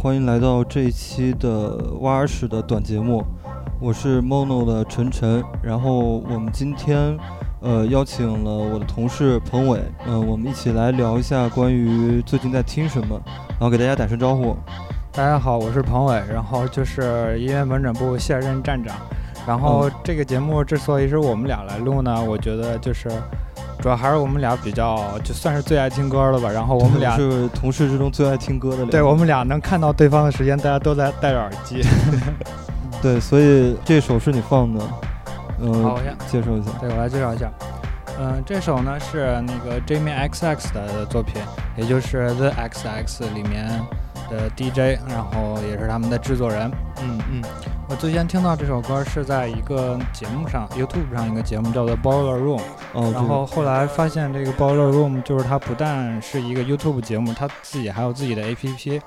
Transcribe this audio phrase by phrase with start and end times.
[0.00, 3.20] 欢迎来到这一期的挖耳屎的短节目，
[3.80, 5.42] 我是 Mono 的晨晨。
[5.60, 7.18] 然后我们今天，
[7.60, 14.56] 呃，邀请了我的同事彭伟，嗯，我们一起来聊一下关于最近在听什么，然后给大家打声招呼。
[15.10, 18.96] 大家好，我是彭伟，然后就是音乐门诊部现任站长。
[19.48, 23.10] 然后这个节目之所以是我们俩来录呢，我觉得就是。
[23.80, 26.50] 主要还是我们俩比较，就算是最爱听歌了吧。
[26.50, 28.84] 然后我们俩是同事之中最爱听歌的。
[28.86, 31.82] 对我们俩能看到对方的时间，大家都在戴着耳机。
[33.00, 34.84] 对，所以这首是你放的。
[35.60, 36.70] 嗯，好，我先介绍一下。
[36.80, 37.50] 对我来介绍一下。
[38.20, 41.40] 嗯，这首呢是那个 Jamie XX 的作品，
[41.76, 43.68] 也就是 The XX 里面
[44.28, 46.68] 的 DJ，然后也是他们的制作人。
[47.00, 47.42] 嗯嗯。
[47.90, 52.60] 我最先听到这首歌是在一个节目上，YouTube 上一个节目叫做 Boiler Room，
[53.12, 59.00] 然后后来发现这个 Boiler Room 就是它不但是一个 YouTube 节目，它自己还有自己的 APP。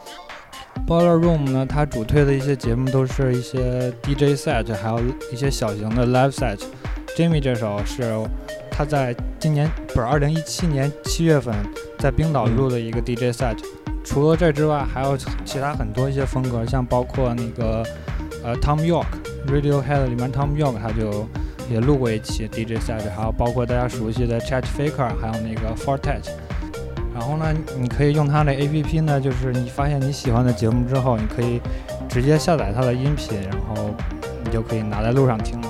[0.88, 5.00] Boiler Room 呢，它主推的一些节目都是一些 DJ set，还有
[5.32, 6.60] 一些小型的 live set。
[7.16, 8.20] Jimmy 这首是
[8.72, 11.54] 他在今年不是2017年七月份
[12.00, 13.60] 在冰岛录的一个 DJ set。
[14.04, 15.16] 除了这之外，还有
[15.46, 17.86] 其他很多一些风格，像包括那个。
[18.44, 21.28] 呃，Tom York，Radiohead 里面 Tom York 他就
[21.70, 26.30] 也录过一期 DJ set，还有包括大家熟悉的 Chet Faker，还有那个 Fortet。
[27.14, 31.62] 然后呢，你可以用它的 APP 呢，就是你发现你喜欢的节目之后，你可以
[32.10, 33.92] 直接下载它的音频，然后
[34.44, 35.68] 你就可以拿在路上听了。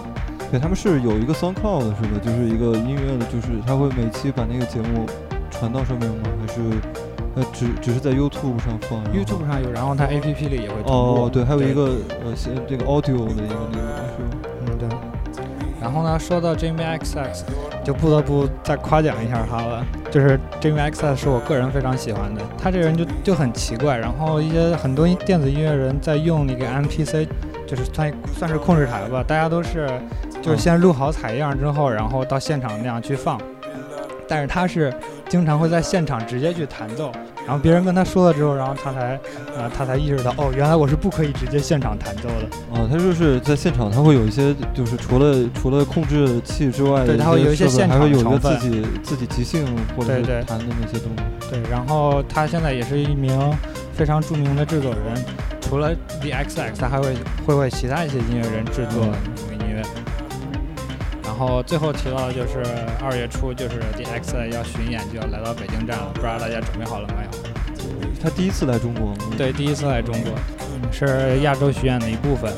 [0.49, 5.05] 对，他们是有一个 SoundCloud 是吧，就是一个音乐的，就是他会每期把那个节目
[5.49, 6.29] 传到上面吗？
[6.39, 6.61] 还是？
[7.35, 11.91] 呃，只只是在 YouTube 上放，YouTube 上有，然后它 APP 里也会哦，对，还有一个
[12.25, 13.87] 呃，先这个 Audio 的一个那个？
[14.67, 14.89] 嗯，对。
[15.79, 17.43] 然后呢，说到 Jamie XX，
[17.83, 19.83] 就不得不再夸奖一下他了。
[20.11, 23.97] 就是 Jamie XX 是我个人非常喜欢的，他这人就就很奇怪。
[23.97, 27.27] 然后一些很多电子音乐人在用那个 MPC，
[27.65, 29.89] 就是算算是控制台吧，大家都是
[30.41, 33.39] 就是先录好采样之后，然后到现场那样去放。
[34.27, 34.93] 但是他是。
[35.31, 37.09] 经常会在现场直接去弹奏，
[37.47, 39.17] 然后别人跟他说了之后，然后他才，
[39.55, 42.49] 呃，他才意识到，哦，原来我是不可以直接现场弹奏的。
[42.69, 49.65] 哦，他就是在现场，他会有一些，就是除了除了控制器之外，对，他会有一些现场还会有一个自己自己即兴
[49.95, 50.13] 或者
[50.45, 51.49] 弹的那些东西。
[51.49, 53.31] 对，然后他现在也是一名
[53.93, 55.25] 非常著名的制作人，
[55.61, 57.15] 除了 The XX，他还会
[57.47, 59.05] 会为其他一些音乐人制作
[61.41, 62.61] 后最后提到的就是
[63.01, 66.11] 二月初，就是 DX 要巡演，就要来到北京站了。
[66.13, 67.29] 不知道大家准备好了没有？
[68.21, 69.11] 他第一次来中国？
[69.35, 70.33] 对，第一次来中国，
[70.91, 72.53] 是亚洲巡演的一部分。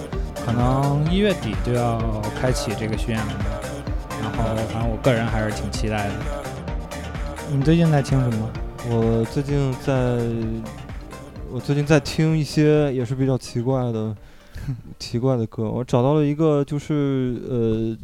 [0.45, 3.33] 可能一月底就要开启这个巡演了。
[4.21, 6.13] 然后，反正我个人还是挺期待的。
[7.49, 8.49] 你最近在听什么？
[8.89, 9.93] 我最近在，
[11.49, 14.13] 我最近在听一些也是比较奇怪的。
[14.99, 17.97] 奇怪的歌，我找到了一个，就是呃，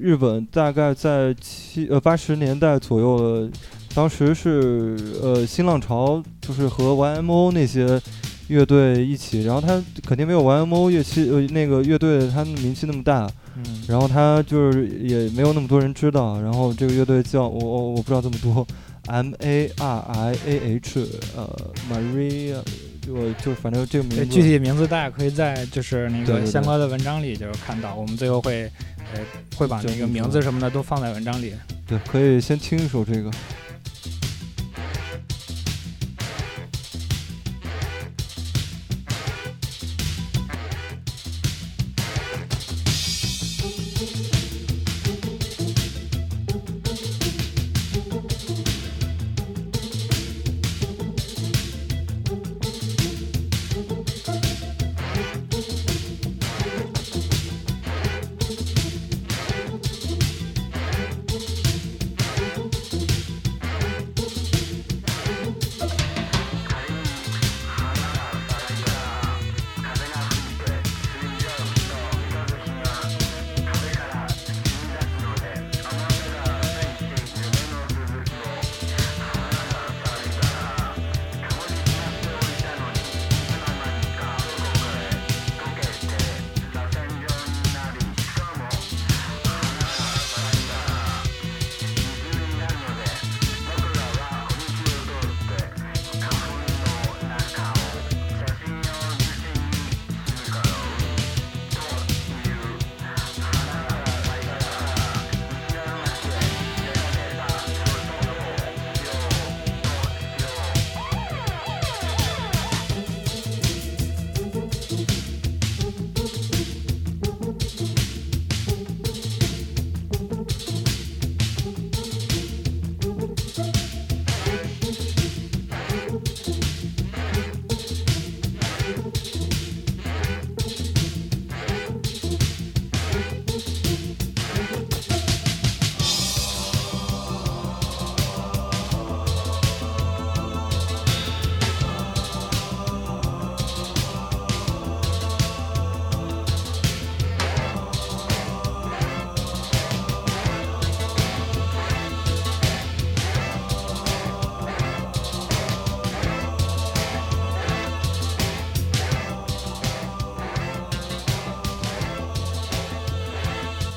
[0.00, 3.48] 日本大概在七呃八十年代左右，
[3.94, 8.00] 当时是呃新浪潮，就是和 YMO 那些
[8.48, 18.66] 乐队一起，然后他肯定没有 YMO 乐器呃那个乐队他们名气那么大，嗯，然后他就是也没有那么多人知道，然后这个乐队叫我我我不知道这么多
[19.06, 21.06] ，M A R I A H，
[21.36, 21.48] 呃
[21.88, 22.56] ，Maria。
[23.10, 28.70] 就就反正这个名字，具体名字大家可以在就是那个相关的文章里就是看到，我们最后会
[29.12, 29.20] 呃
[29.56, 31.52] 会把那个名字什么的都放在文章里。
[31.86, 33.30] 对，可以先听一首这个。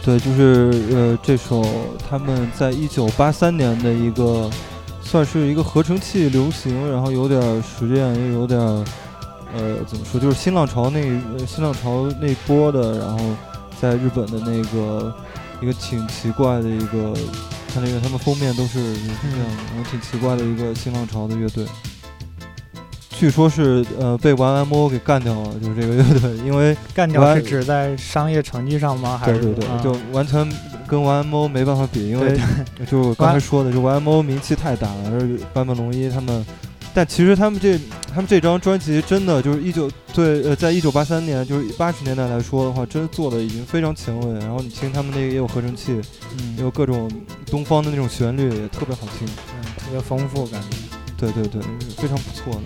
[0.03, 1.63] 对，就是呃，这首
[2.09, 4.49] 他们在一九八三年的一个，
[5.01, 11.01] 算是一个合成器流行，然后有点实验，又有点呃，怎么说，就是新浪潮那
[11.45, 13.17] 新浪潮那波的，然后
[13.79, 15.15] 在日本的那个
[15.61, 17.13] 一个挺奇怪的一个，
[17.73, 21.65] 看那个他们封面都是这样，然后挺奇怪的一个新浪潮的乐队。
[23.23, 29.17] 据说是呃被 YMO 给干掉了，就是这个乐队，因为干掉是指在商业成绩上吗？
[29.17, 30.45] 还是对对对，就完全
[30.85, 32.37] 跟 YMO 没办法比，因为
[32.91, 36.45] 就刚才说的，就 YMO 名气太大了，而坂本龙一他们，
[36.93, 37.79] 但其实他们这
[38.13, 44.33] 他们这张专辑真的就是一九对呃，在一九八三年就是八十年代来说的话，真做的已经非常前卫。
[44.39, 45.93] 然后你听他们那个也有合成器，
[46.37, 47.09] 嗯，也有各种
[47.45, 50.77] 东方的那种旋律，也特别好听，嗯，特别丰富感觉，
[51.15, 51.61] 对对对，
[51.95, 52.61] 非常不错的。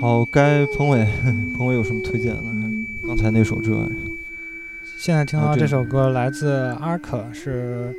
[0.00, 1.06] 好，该彭伟，
[1.54, 2.42] 彭伟有什么推荐的？
[3.06, 3.82] 刚才那首之外，
[4.96, 7.94] 现在听到这首歌来自阿克，是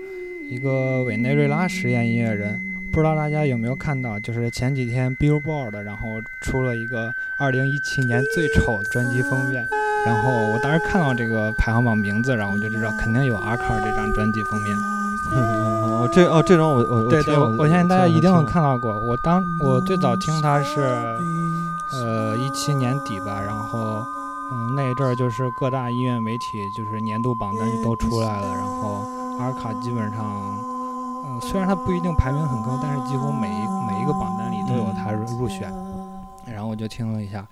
[0.50, 2.60] 一个委内瑞拉实验音乐人。
[2.92, 6.08] 不知道大家有没有看到，就是前几天 Billboard 然后
[6.42, 9.64] 出了一个2017年最丑专辑封面，
[10.04, 14.76] 然后我当时看到这个排行榜名字，然后我就知道肯定有阿克这张专辑封面。
[15.32, 19.00] 哦，这哦，这张我我对对，我相信大家一定有看到过。
[19.00, 20.80] 我当我最早听他是。
[22.52, 23.80] 七年底吧，然后，
[24.52, 29.06] 嗯，那一阵儿就是各大音乐媒体就是年度榜单就都出来了，然后
[29.40, 30.26] 阿尔卡基本上，
[31.26, 35.72] 嗯，虽然他不一定排名很高，但是几乎每一每一个榜单里都有他入选，
[36.46, 37.46] 然后我就听了一下。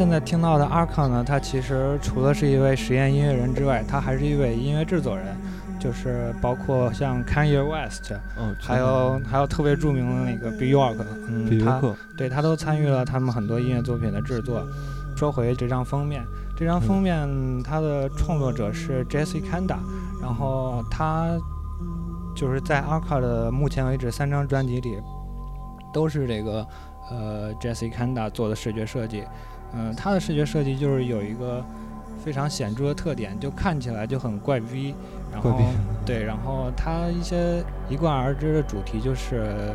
[0.00, 5.36] 现在听到的阿卡呢，他其实除了是一位实验音乐人之外，他还是一位音乐制作人，
[5.78, 10.96] 就是包括像 Kanye West，嗯，还有还有特别著名的那个 Bjork，
[11.28, 11.82] 嗯，他
[12.16, 14.66] 对他都参与了他们很多音乐作品的制作。
[15.18, 16.24] 说回这张封面，
[16.56, 19.76] 这张封面它的创作者是 Jesse Kanda，
[20.18, 21.26] 然后他
[22.34, 24.96] 就是在阿卡的目前为止三张专辑里，
[25.92, 26.66] 都是这个。
[27.10, 29.24] 呃 Jesse Kanda 做的视觉设计。
[29.74, 31.64] 嗯，他的视觉设计就是有一个
[32.24, 34.94] 非常显著的特点，就看起来就很怪逼。
[35.32, 35.58] 然后
[36.04, 39.72] 对，然后他一些一贯而知的主题就是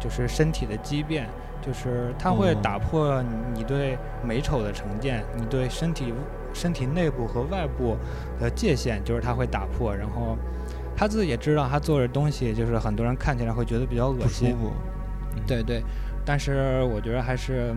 [0.00, 1.26] 就是身体的畸变。
[1.62, 3.20] 就是它会打破
[3.52, 6.14] 你对美丑的成见，你对身体
[6.54, 7.96] 身体内部和外部
[8.38, 9.92] 的界限，就是它会打破。
[9.92, 10.36] 然后
[10.96, 14.54] 他自己也知道，他做的东西就是很多人看起来会觉得比较恶心。
[15.44, 15.82] 对对，
[16.24, 17.74] 但是我觉得还是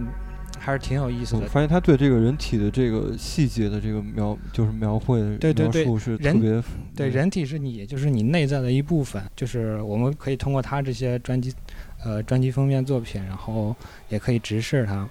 [0.69, 1.41] 还是挺有意思的。
[1.41, 6.61] 我发现他对这个人体的这个细节的这个描，就是描绘描述是特别。
[6.95, 9.21] 对，人体是你，就是你内在的一部分。
[9.35, 11.53] 就是我们可以通过他这些专辑。
[12.01, 13.75] 呃，专辑封面作品，然后
[14.07, 15.05] 也可以直视他，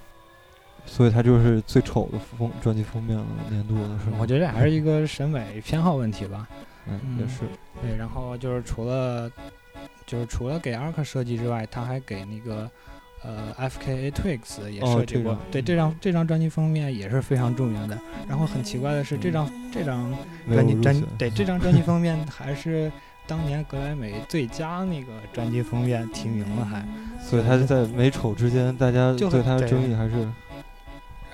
[0.86, 4.16] 所以他就是最丑的封专辑封面了，年度的是吗？
[4.18, 6.48] 我觉得还是一个审美偏好问题吧。
[6.86, 7.40] 嗯，也是。
[7.82, 9.30] 对，然后就是除了
[10.06, 12.70] 就是除了给 Ark 设计之外，他还给那个
[13.22, 15.38] 呃 FKA Twigs 也设计过。
[15.50, 17.98] 对，这张这张专辑封面也是非常著名的。
[18.28, 20.12] 然后很奇怪的是，这张这张
[20.50, 22.90] 专辑专对这张专辑封面还是。
[23.26, 26.82] 当年格莱美最佳那个专辑封面提名了，还，
[27.20, 30.26] 所以他在美丑之间，大家对他的争议还是。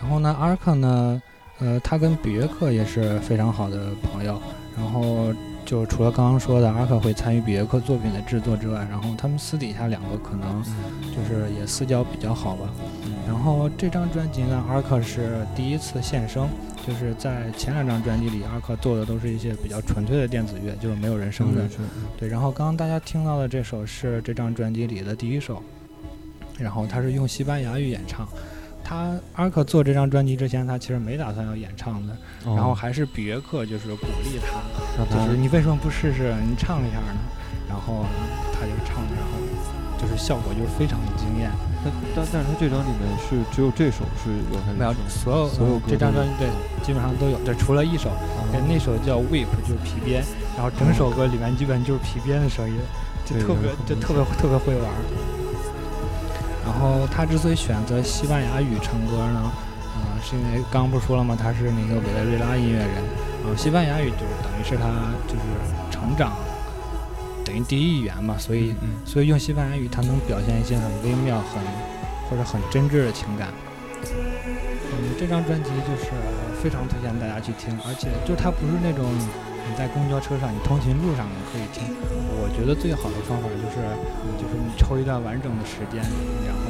[0.00, 1.22] 然后呢，阿卡呢，
[1.60, 4.42] 呃，他跟比约克也是非常好的朋友。
[4.76, 5.32] 然后
[5.64, 12.68] 就除了刚刚说的阿克会参与比约克作品的制作之外，然后他们私底下两个可能就是也私交比较好吧。
[13.26, 16.42] 然后这张专辑呢，阿克是第一次现身。
[16.87, 21.66] 就是在前两张专辑里，阿克做的都是一些比较纯粹的电子乐，就是没有人声的。
[22.18, 25.62] 对，然后刚刚大家听到的这首是这张专辑里的第一首，
[26.59, 28.28] 然后他是用西班牙语演唱。
[28.94, 37.18] 他阿克做这张专辑之前，他其实没打算要演唱的，然后还是比约克就是鼓励他，就是你为什么不试试你唱一下呢？
[37.68, 38.06] 然后
[38.52, 39.34] 他就唱，然后
[39.98, 41.50] 就是效果就是非常的惊艳。
[41.82, 44.94] 但但但是他这张里面是只有这首是有还是没有？
[45.08, 46.48] 所有所有这张专辑对
[46.84, 48.10] 基本上都有，对，除了一首，
[48.68, 50.22] 那首叫 Whip 就是皮鞭，
[50.54, 52.78] 然后整首歌里面基本就是皮鞭的声音，
[53.26, 54.88] 就特别就特别特别会玩。
[56.64, 59.52] 然后他之所以选择西班牙语唱歌呢，
[59.94, 61.37] 呃，是因为刚刚不是说了吗？
[61.38, 62.88] 他是那个委内瑞拉音乐人，
[63.42, 64.88] 然后西班牙语就是等于是他
[65.28, 65.44] 就是
[65.90, 66.33] 成长。
[67.44, 71.62] 等于第一语言嘛，所以所以用西班牙语，他能表现一些很微妙、很
[72.30, 73.49] 或者很真挚的情感。
[74.00, 76.11] 嗯，这张专辑就是
[76.62, 81.85] 非常推荐大家去听，而且就它不是那种你在公交车上、你通勤路上可以听。
[82.40, 83.76] 我觉得最好的方法就是
[84.40, 84.53] 就是
[84.94, 86.00] 你抽一段完整的时间，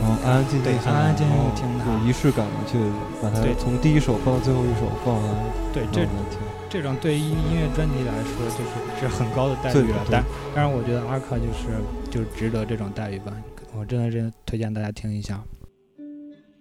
[0.00, 2.78] 然后安安静静、安安静静听它，有仪式感的去
[3.22, 5.34] 把它从第一首放到最后一首放完。
[5.72, 6.08] 对，这听。
[6.70, 9.98] 这种对于音乐专辑来说，就是是很高的待遇了。
[10.10, 11.68] 但但是我觉得阿克就是
[12.10, 13.32] 就值得这种待遇吧。
[13.76, 15.40] 我真的真推荐大家听一下。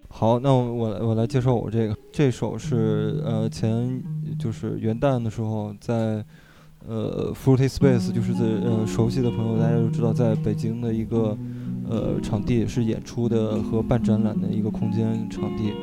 [0.09, 4.01] 好，那我我我来介绍我这个这首是呃前
[4.37, 6.23] 就是元旦的时候在
[6.85, 11.35] 呃 Fruity Space，就是在呃熟悉的朋友大家都知道，在北京的一个
[11.89, 15.73] 呃场地是演出的和办展览的一个空间场地，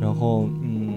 [0.00, 0.90] 然后嗯。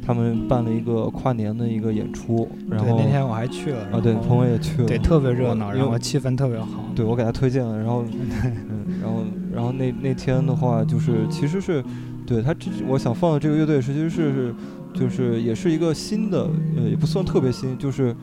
[0.00, 8.02] 他们办了一个跨年的一个演出，然后那天我还去了啊，对，彭伟也去了，对，特别热闹，然后气氛特别好，对我给他推荐了，然后，
[8.70, 9.22] 嗯，然后，
[9.52, 11.84] 然后那那天的话，就是其实是，
[12.26, 14.54] 对他这我想放的这个乐队，实际是是，
[14.94, 16.48] 就是也是一个新的，
[16.78, 18.16] 呃，也不算特别新，就是，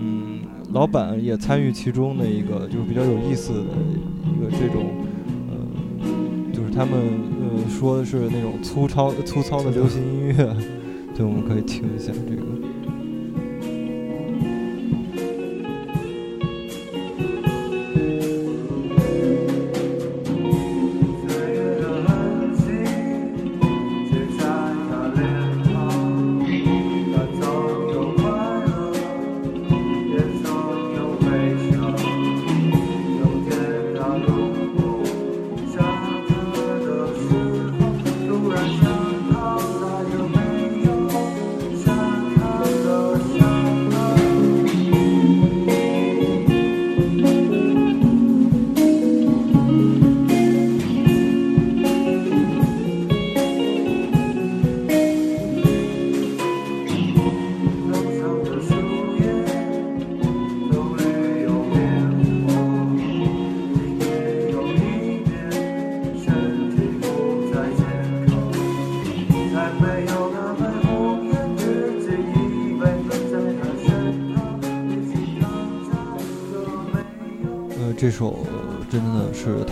[0.00, 0.40] 嗯，
[0.72, 4.92] 老板也参与其中的一个，就是比较有意思的一个这种，
[5.50, 6.92] 呃，就是他们
[7.40, 10.56] 呃说的是那种粗糙粗糙的流行音乐。
[11.16, 12.57] 对我们可以听一下这个。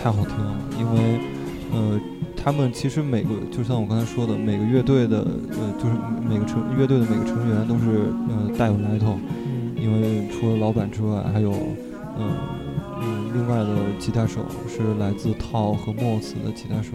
[0.07, 1.19] 太好听了，因为，
[1.73, 1.99] 呃，
[2.33, 5.95] 他们其实每个就像我刚才说的，每个乐队的呃，就是
[6.25, 9.19] 每个成乐队的每个成员都是呃带有来头，
[9.75, 12.23] 因为除了老板之外，还有呃
[13.01, 13.67] 嗯另外的
[13.99, 16.91] 吉他手是来自套和 Moss 的吉他手。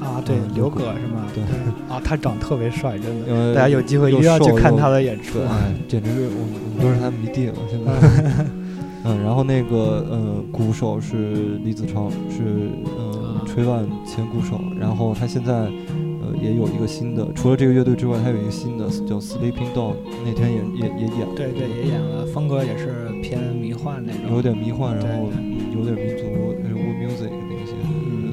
[0.00, 1.26] 啊，对，刘葛是吗？
[1.34, 1.44] 对。
[1.94, 8.46] 啊，他长特别帅，真的，大家有机会一定要去看他的演出，哎，简直是我我们都是他迷弟了，现在。
[9.06, 14.58] 嗯，然后那个呃，鼓手是李子超，是呃吹万前鼓手。
[14.80, 21.34] 然后他现在呃也有一个新的，除了这个乐队之外，他有一个新的叫 Sleeping Dog，那天也也也演。
[21.36, 24.34] 对对，也演了，风格也是偏迷幻那种。
[24.34, 25.28] 有点迷幻，然后
[25.76, 27.74] 有点民族 world music 那些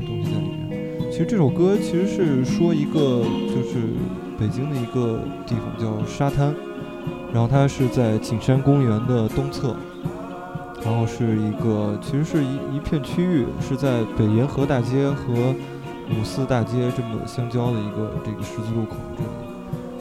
[0.07, 1.11] 东西在里面。
[1.11, 3.89] 其实这首歌其实是说一个就是
[4.39, 6.55] 北京的一个地方叫沙滩，
[7.33, 9.75] 然后它是在景山公园的东侧。
[10.83, 15.53] 然后是一个，其实是一一片区域，是在北沿河大街和
[16.09, 19.29] 五四大街这么相交的一个这个十字路口这里。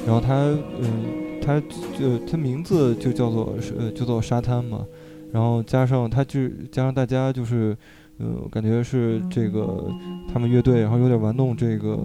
[0.07, 0.35] 然后它，
[0.81, 1.61] 嗯，它
[1.99, 4.85] 就它名字就叫做呃，就叫沙滩嘛。
[5.33, 7.77] 然后加上它就加上大家就是，
[8.19, 9.85] 呃，感觉是这个
[10.33, 11.99] 他们乐队，然后有点玩弄这个。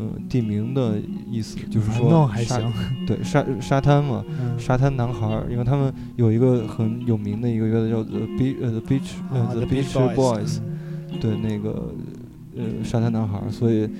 [0.00, 0.96] 嗯，地名的
[1.28, 2.60] 意思就是说沙，
[3.04, 4.24] 对沙沙滩嘛，
[4.56, 10.58] 沙滩男孩，因为他们有一个很有名的一个乐队叫 The Beach，呃 The Beach，呃 The Beach Boys，
[11.20, 11.92] 对那个
[12.56, 13.90] 呃沙滩男孩，所以呃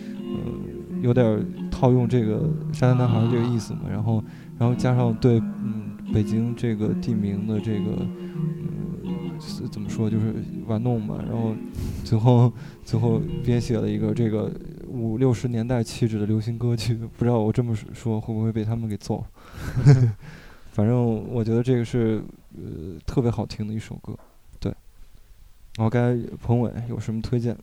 [1.03, 4.23] 有点套用这个沙滩男孩这个意思嘛，然后
[4.57, 8.07] 然后加上对嗯北京这个地名的这个
[9.03, 10.33] 嗯怎么说就是
[10.69, 11.57] 玩弄嘛，然后
[12.05, 12.53] 最后
[12.85, 14.49] 最后编写了一个这个。
[14.89, 19.25] 五六十年代气质的流行歌曲，不知道我这么说会不会被他们给揍。
[20.73, 22.23] 反正我觉得这个是
[22.55, 24.17] 呃特别好听的一首歌，
[24.59, 24.73] 对。
[25.77, 27.57] 然后该彭伟有什么推荐？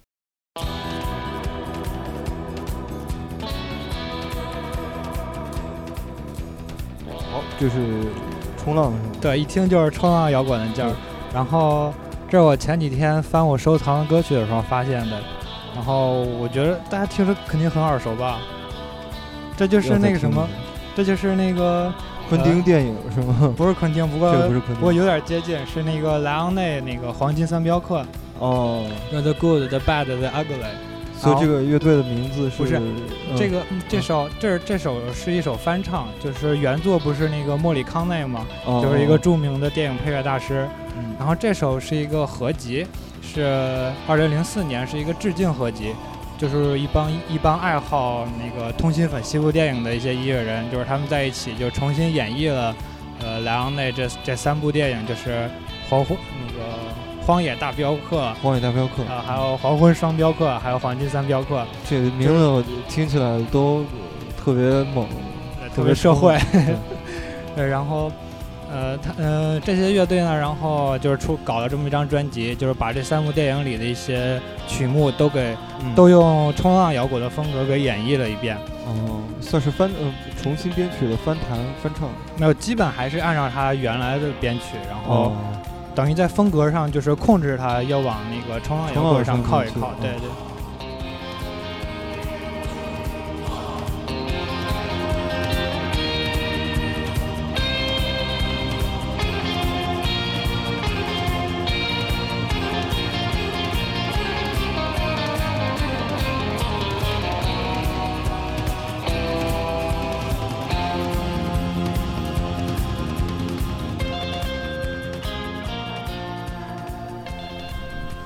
[7.31, 8.03] 好，就是
[8.57, 10.93] 冲浪，对，一听就是冲浪摇滚的劲儿。
[11.33, 11.93] 然后
[12.29, 15.44] 这是我前几天翻我收藏的歌曲的时候发现的。
[15.75, 18.39] 然后我觉得大家听着肯定很耳熟吧，
[19.57, 20.47] 这就是那个什么，
[20.95, 21.93] 这就是那个
[22.29, 23.53] 昆汀电影是吗？
[23.55, 28.05] 不是昆汀，不过不是昆汀，不过有点接近，是那个莱昂内那个黄金三镖客。
[28.39, 30.75] 哦，The Good, The Bad, The Ugly。
[31.17, 32.81] 所以这个乐队的名字是不是
[33.37, 38.45] 这个这首这这首是一首翻唱，就是原作不是那个莫里康内吗？
[38.65, 40.67] 就是一个著名的电影配乐大师。
[41.17, 42.85] 然后这首是一个合集。
[43.25, 45.93] 是二零零四年，是一个致敬合集，
[46.37, 52.73] 就是一帮一帮爱好那个通心粉西部电影的一些音乐人，就是他们在一起就重新演绎了，
[53.19, 55.49] 呃，莱昂内这这三部电影，就是
[55.89, 56.63] 黄昏那个
[57.25, 59.03] 荒野大镖客，荒野大镖客。
[59.03, 63.83] 啊，还有黄昏双镖客，还有黄金三镖客，这名字我听起来都
[64.37, 65.07] 特别猛，
[65.75, 66.39] 特别社会，
[67.55, 68.11] 对， 然后。
[68.71, 75.55] 呃，他呃这些乐队呢，然后就是出搞了这么一张专辑，就是把这三部电影里的一些曲目都给
[75.95, 78.57] 都用冲浪摇滚的风格给演绎了一遍。
[78.85, 82.09] 哦，算是翻呃重新编曲的翻弹翻唱。
[82.37, 85.35] 没有，基本还是按照他原来的编曲，然后
[85.93, 89.91] 等于在风格上就是控制他要往那个冲浪摇滚上靠一靠。
[90.01, 90.29] 对对。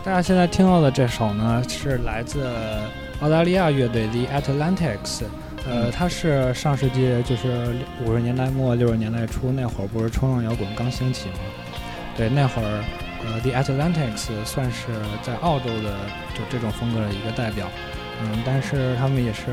[0.10, 2.52] 大家现在听到的这首呢，是来自
[3.22, 5.22] 澳大利亚乐队 The Atlantics。
[5.68, 11.36] 呃，它是上世纪就是五十年代末六十年代初那会儿，不是冲浪摇滚刚兴起吗？
[12.18, 12.84] 对，那会儿，
[13.24, 14.88] 呃，The Atlantics 算是
[15.22, 15.94] 在澳洲的
[16.34, 17.68] 就这种风格的一个代表。
[18.24, 19.44] 嗯，但是他们也是，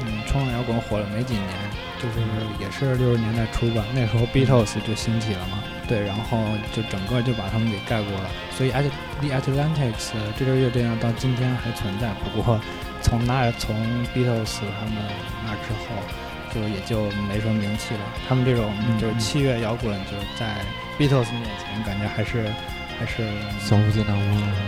[0.00, 1.46] 嗯，冲浪摇滚火了没几年，
[2.02, 2.18] 就是
[2.58, 5.62] 也是六十年代初吧，那时候 Beatles 就兴起了嘛。
[5.88, 6.38] 对，然后
[6.76, 8.28] 就整个就把他们给盖过了。
[8.52, 8.84] 所以 At
[9.20, 12.10] The Atlantics 这支乐队呢，到今天还存在。
[12.34, 12.60] 不过
[13.00, 13.74] 从那从
[14.14, 14.94] Beatles 他们
[15.46, 15.96] 那之后，
[16.54, 18.00] 就也就没什么名气了。
[18.28, 18.70] 他们这种
[19.00, 20.56] 就是器乐摇滚，就是在
[20.98, 22.52] Beatles 面前，感觉还是
[22.98, 23.26] 还是
[23.58, 24.18] 小巫见大巫。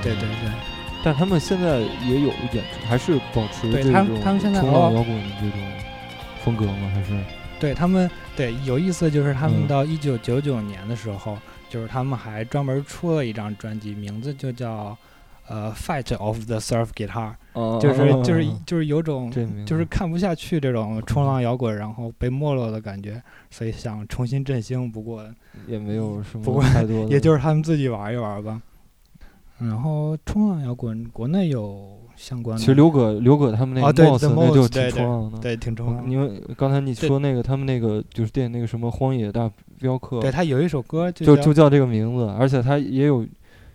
[0.02, 0.50] 对对对。
[1.04, 5.60] 但他们现在也有演出，还是保持这种冲浪摇滚的这种
[6.44, 6.90] 风格吗？
[6.94, 7.12] 还是？
[7.60, 14.96] 对他们，对有意思就是他们到一九九九年的时候，就是他们还专门出了一张专辑，名字就叫，
[15.46, 17.34] 呃，Fight of the Surf Guitar，
[17.80, 19.30] 就是就是就是有种
[19.66, 24.90] 就是看不下去这种冲浪摇滚，然后被没落的感觉，所以想重新振兴。
[24.90, 25.24] 不过
[25.66, 28.62] 也没有什么太多，也就是他们自己玩一玩吧。
[29.58, 36.10] 然后冲浪摇滚国内有相关的，其实刘葛刘葛他们那个 Moss 那就挺冲浪的，对，挺冲浪。
[36.10, 43.26] 因为刚才你说那个他们那个就是电影那个什么荒野大镖客，对他有一首歌就就叫这个名字，而且他也有。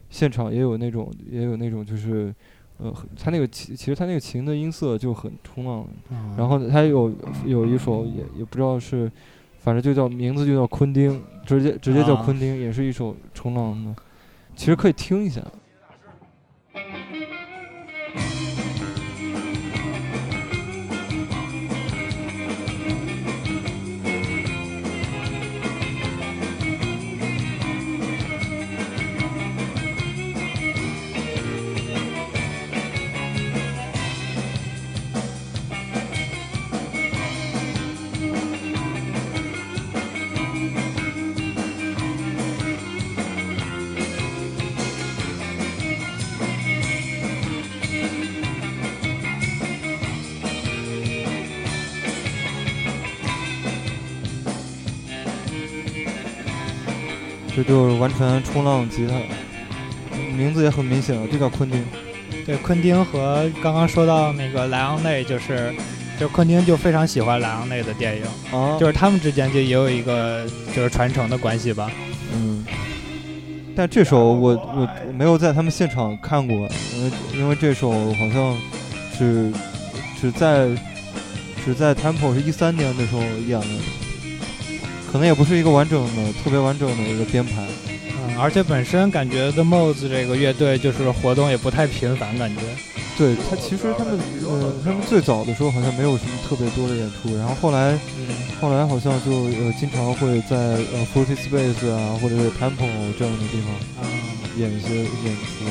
[0.08, 2.34] 现场也有那种，也有那种，就是，
[2.77, 5.86] 呃，他那个琴，其实他那个琴的音色就很冲浪。
[6.38, 7.12] 然后他有
[7.43, 9.12] 有一首，也也不知道是，
[9.58, 13.95] 反正就叫名字就叫昆汀，直接直接叫昆汀，也是一首冲浪的，
[14.55, 15.41] 其实可以听一下。
[57.56, 59.15] 这就是完全冲浪吉他，
[60.36, 61.82] 名字也很明显了，就叫昆汀。
[62.46, 65.74] 对，昆汀和刚刚说到那个莱昂内，就是，
[66.20, 71.89] 就昆汀就非常喜欢莱昂内的电影，啊，就是他们之间就也有一个就是传承的关系吧。
[72.34, 72.65] 嗯。
[73.78, 76.56] 但这首我我没有在他们现场看过，
[76.96, 78.58] 因为因为这首好像
[79.18, 79.52] 只
[80.20, 80.70] 只在
[81.63, 83.68] 只在 Temple 是一三年的时候演的。
[85.15, 87.65] 可能也不是一个完整的、特别完整的一个编排，
[88.28, 92.62] 嗯，而且本身感觉 The Mods 这个乐队就是活动也不太频繁，感觉。
[93.17, 97.97] 对他其实他们，呃，他们最早的时候好像没有什么特别多的演出，然后后来，
[98.60, 103.71] 后来好像就呃经常会在呃 Forty Space 啊或者是 Temple 这样的地方
[104.58, 105.63] 演一些演出。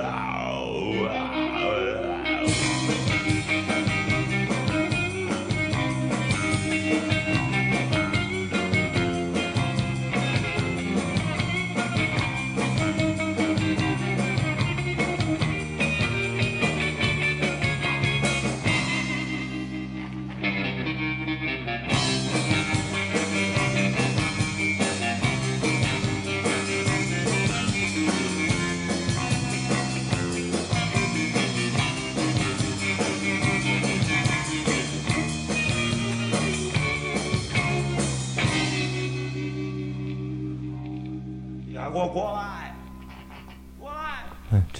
[0.00, 0.41] 哎，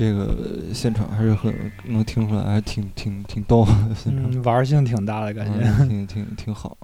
[0.03, 0.35] 这个
[0.75, 3.73] 现场还是很能听出来，还挺挺挺逗的。
[4.11, 6.77] 嗯，玩性挺大的感觉，挺挺挺好。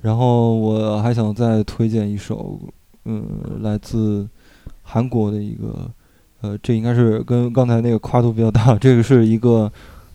[0.00, 2.58] 然后我还想再推荐一首，
[3.04, 3.22] 嗯，
[3.60, 4.26] 来自
[4.82, 5.90] 韩国的一个，
[6.40, 8.74] 呃，这应该是跟刚才那个跨度比较大。
[8.78, 9.70] 这个是一个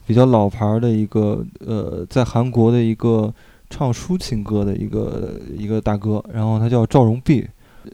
[0.08, 3.32] 比较老牌的一个，呃，在韩国的一个
[3.70, 7.48] 唱抒情歌的一个一个大哥，然后他叫赵荣弼，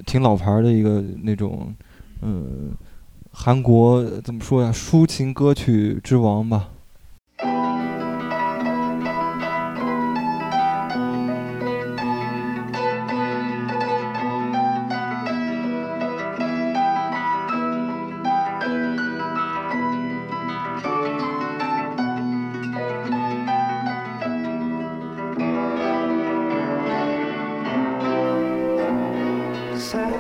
[0.06, 1.74] 挺老牌的一个那种，
[2.22, 2.72] 嗯。
[3.32, 4.72] 韩国怎么说呀？
[4.72, 6.70] 抒情歌曲之王吧。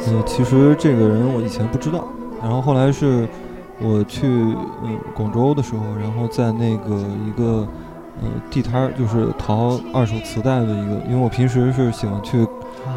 [0.08, 2.08] 嗯，其实这个人我以前不知道。
[2.42, 3.28] 然后后来是，
[3.82, 4.28] 我去
[4.84, 7.68] 嗯广州的时候，然后在那个一个
[8.22, 12.48] 呃地摊儿，就是淘二手磁带的一个，因为我平时是喜欢去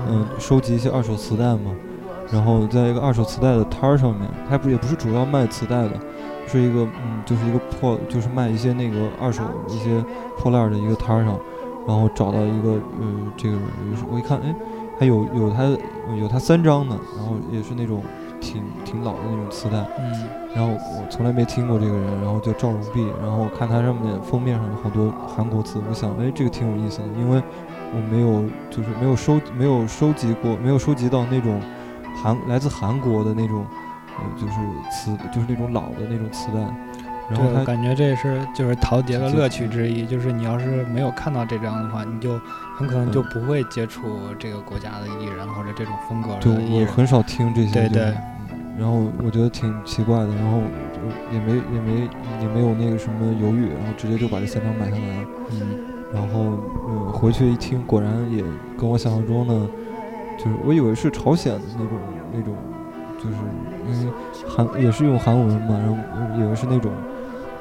[0.09, 1.73] 嗯收集一些二手磁带嘛。
[2.31, 5.91] 然后在一个二手磁带的摊儿上面，它不也不是主要卖磁带的，
[6.47, 10.03] 是一个嗯就是一个破，就是卖一些那个二手一些
[10.39, 11.39] 破烂的一个摊儿上，
[11.87, 13.59] 然后找到一个呃这个，
[14.11, 14.55] 我一看哎，
[14.99, 15.65] 还有有它
[16.19, 18.03] 有它三张呢，然后也是那种。
[18.43, 27.41] 挺挺老的那种磁带，嗯，然后我从来没听过这个人，然后叫赵荣弼，然后看他上面封面上有好多韩国词，我想，哎，这个挺有意思的，因为
[27.95, 31.61] 我没有就是没有收没有收集过，没有收集到那种
[32.21, 33.65] 韩来自韩国的那种，
[34.19, 34.55] 呃，就是
[34.91, 36.59] 磁就是那种老的那种磁带，
[37.31, 42.39] 然后感觉这也是就是陶碟的乐趣之一，就是你要是没有看到这张的话，你就
[42.77, 46.53] 很可能就不会接触这个国家的艺人或者这种风格的对。
[46.53, 47.73] 我很少听这些。
[47.73, 48.15] 对对。
[48.79, 50.61] 然后我觉得挺奇怪的，然后
[50.93, 52.09] 就也没也没
[52.41, 55.29] 也没有那个什么犹豫，然后直接就把这三张买下来了。
[55.51, 55.89] 嗯。
[56.13, 56.59] 然后
[56.89, 58.45] 呃回去一听，果然也
[58.79, 59.55] 跟我想象中的，
[60.37, 61.99] 就是我以为是朝鲜的那种
[62.35, 62.55] 那种，
[63.17, 63.37] 就是
[63.89, 64.13] 因为
[64.47, 65.97] 韩也是用韩文嘛，然后
[66.39, 66.93] 以为是那种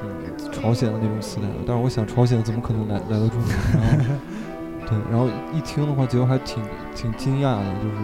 [0.02, 0.08] 嗯
[0.52, 3.54] 朝鲜的那种磁带，但是我想朝鲜怎么可能来来到中国？
[3.72, 4.04] 然后
[4.86, 6.62] 对，然后一听的话，结果还挺
[6.94, 7.96] 挺惊讶的，就是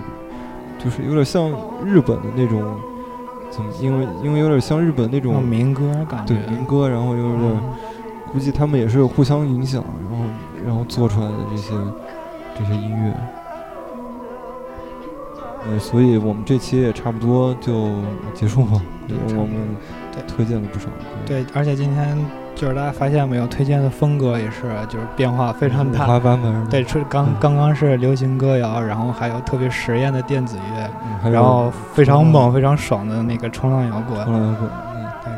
[0.84, 1.50] 就是有点像
[1.84, 2.74] 日本的那种。
[3.50, 3.72] 怎么？
[3.80, 7.56] 因为因为有点像日本那种民歌感觉，对民歌，然后又是
[8.32, 10.24] 估计他们也是互相影响，然后
[10.66, 11.72] 然后做出来的这些
[12.58, 13.14] 这些音乐。
[15.66, 17.90] 呃，所以我们这期也差不多就
[18.34, 18.82] 结束了。
[19.36, 19.76] 我们
[20.26, 20.88] 推荐了不少。
[21.26, 22.47] 对，而且今天。
[22.58, 26.18] 就是大家发现没有，推荐的风格也是，就是变化非常大。
[26.68, 34.24] 对，是刚刚刚是流行歌谣，然后还有特别实验的电子乐，然后非常猛、非常爽的那个冲浪摇滚。
[34.24, 34.68] 冲浪摇滚。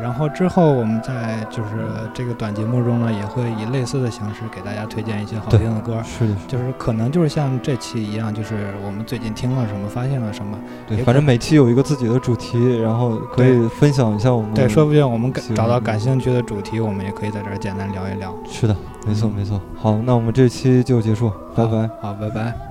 [0.01, 6.01] 然后之后我们在就是这个短节目中呢，也会以类似的形式给大家推荐一些好听的歌。
[6.03, 10.57] 是的，就是可能就是像这期一样，就是我们最近听了什么，发现了什么。
[10.87, 14.53] 对，反正每期有一个自己的主题，然后可以分享一下我们。
[14.53, 18.33] 对，说不定我们找到感兴趣的主题，我们也可以在这儿简单聊一聊。
[18.49, 18.75] 是的，
[19.05, 19.59] 没错没错。
[19.75, 21.89] 好，那我们这期就结束，拜拜。
[22.01, 22.70] 好，拜拜。